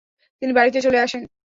তিনি 0.41 0.51
বাড়িতে 0.53 0.79
চলে 0.81 0.99
আসেন। 0.99 1.23